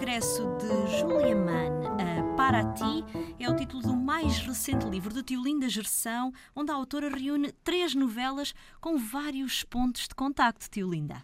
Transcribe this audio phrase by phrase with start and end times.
[0.00, 3.04] regresso de Julia Mann a Para Ti
[3.38, 7.94] é o título do mais recente livro de Tiolinda Gerção, onde a autora reúne três
[7.94, 11.22] novelas com vários pontos de contacto, Tiolinda.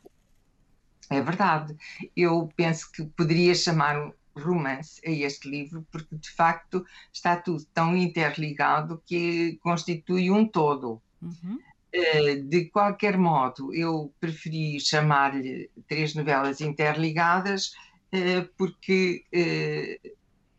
[1.08, 1.74] É verdade.
[2.14, 7.96] Eu penso que poderia chamar romance a este livro, porque de facto está tudo tão
[7.96, 11.00] interligado que constitui um todo.
[11.22, 11.58] Uhum.
[11.90, 17.72] Eh, de qualquer modo, eu preferi chamar-lhe três novelas interligadas,
[18.56, 19.98] porque eh,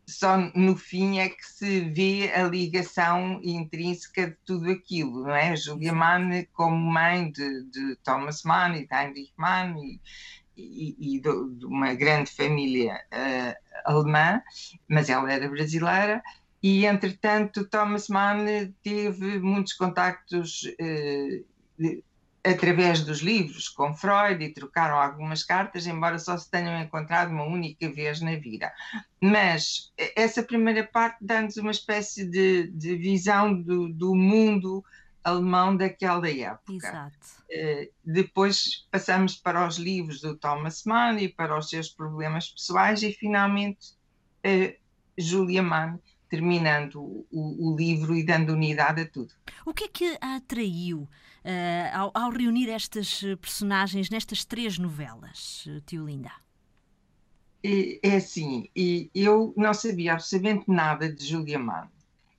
[0.08, 5.54] só no fim é que se vê a ligação intrínseca de tudo aquilo, não é?
[5.54, 10.00] Julia Mann como mãe de, de Thomas Mann e de Heinrich Mann e,
[10.56, 14.42] e, e de, de, uma grande família uh, alemã,
[14.88, 16.22] mas ela era brasileira,
[16.62, 18.46] e entretanto Thomas Mann
[18.82, 21.98] teve muitos contactos uh,
[22.44, 27.44] através dos livros com Freud e trocaram algumas cartas, embora só se tenham encontrado uma
[27.44, 28.72] única vez na vida.
[29.20, 34.84] Mas essa primeira parte dá-nos uma espécie de, de visão do, do, mundo
[35.22, 36.88] alemão daquela época.
[36.88, 37.38] Exato.
[37.50, 43.02] Uh, depois passamos para os livros do Thomas Mann e para os seus problemas pessoais
[43.02, 43.94] e finalmente
[44.44, 44.74] uh,
[45.18, 47.24] Julia Mann terminando o,
[47.70, 49.32] o, livro e dando unidade a tudo.
[49.64, 51.08] O que é que a atraiu
[51.92, 56.32] ao, ao, reunir estas personagens nestas três novelas, Tio Linda?
[57.62, 58.68] É, assim,
[59.14, 61.88] eu não sabia absolutamente nada de Julia Mann.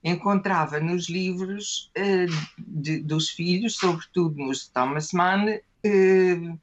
[0.04, 1.92] Encontrava nos livros
[2.58, 5.60] de, dos filhos, sobretudo nos de Thomas Mann,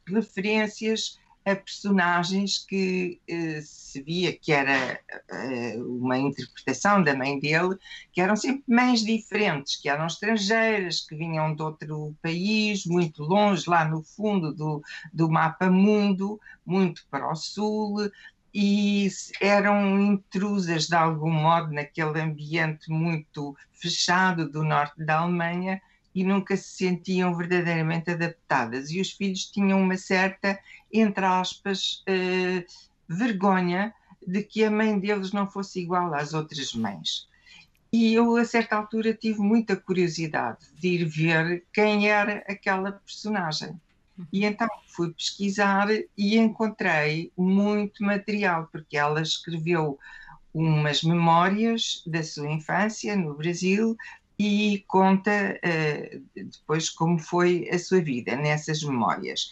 [0.06, 7.76] referências a personagens que eh, se via que era eh, uma interpretação da mãe dele,
[8.12, 13.70] que eram sempre mães diferentes, que eram estrangeiras, que vinham de outro país, muito longe,
[13.70, 18.10] lá no fundo do, do mapa mundo, muito para o sul,
[18.52, 19.08] e
[19.40, 25.80] eram intrusas de algum modo naquele ambiente muito fechado do norte da Alemanha
[26.16, 28.90] e nunca se sentiam verdadeiramente adaptadas.
[28.90, 30.58] E os filhos tinham uma certa,
[30.90, 32.64] entre aspas, uh,
[33.06, 33.92] vergonha
[34.26, 37.28] de que a mãe deles não fosse igual às outras mães.
[37.92, 43.78] E eu, a certa altura, tive muita curiosidade de ir ver quem era aquela personagem.
[44.32, 49.98] E então fui pesquisar e encontrei muito material, porque ela escreveu
[50.54, 53.94] umas memórias da sua infância no Brasil,
[54.38, 59.50] e conta uh, depois como foi a sua vida nessas memórias.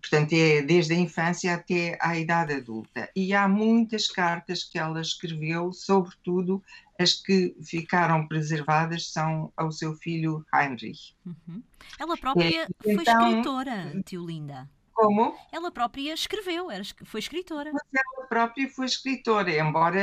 [0.00, 3.10] Portanto, é desde a infância até à idade adulta.
[3.14, 6.62] E há muitas cartas que ela escreveu, sobretudo
[6.98, 11.14] as que ficaram preservadas são ao seu filho Heinrich.
[11.26, 11.62] Uhum.
[11.98, 14.68] Ela própria é, foi então, escritora, tio Linda.
[14.98, 15.32] Como?
[15.52, 16.66] Ela própria escreveu,
[17.04, 17.70] foi escritora.
[17.72, 20.00] Mas ela própria foi escritora, embora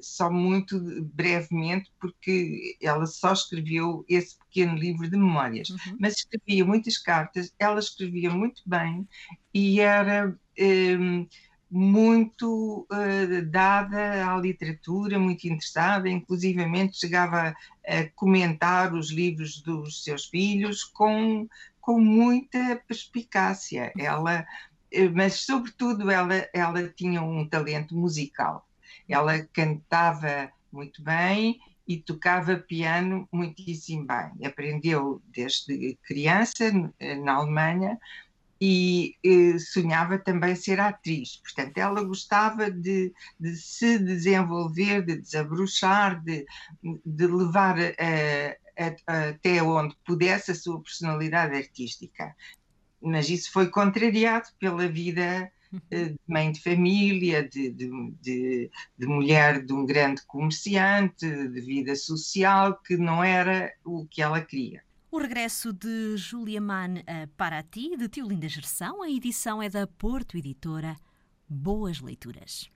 [0.00, 0.80] só muito
[1.12, 5.68] brevemente, porque ela só escreveu esse pequeno livro de memórias.
[5.68, 5.98] Uhum.
[6.00, 9.06] Mas escrevia muitas cartas, ela escrevia muito bem
[9.52, 10.34] e era.
[10.58, 11.26] Um,
[11.76, 17.52] muito uh, dada à literatura, muito interessada, inclusivamente chegava
[17.84, 21.48] a comentar os livros dos seus filhos com
[21.84, 23.92] com muita perspicácia.
[23.98, 24.46] Ela,
[24.90, 28.66] eh, mas sobretudo ela, ela tinha um talento musical.
[29.06, 34.46] Ela cantava muito bem e tocava piano muitíssimo bem.
[34.46, 36.72] Aprendeu desde criança
[37.22, 37.98] na Alemanha
[38.58, 41.36] e eh, sonhava também ser atriz.
[41.36, 46.46] Portanto, ela gostava de, de se desenvolver, de desabrochar, de,
[47.04, 48.63] de levar a,
[49.06, 52.34] até onde pudesse a sua personalidade artística.
[53.00, 55.50] Mas isso foi contrariado pela vida
[55.90, 57.90] eh, de mãe de família, de, de,
[58.20, 64.22] de, de, mulher de um grande comerciante, de vida social, que não era o que
[64.22, 64.82] ela queria.
[65.10, 69.86] O regresso de Julia Mann a Paraty, de Tio Linda Gerção, a edição é da
[69.86, 70.96] Porto Editora.
[71.48, 72.73] Boas leituras.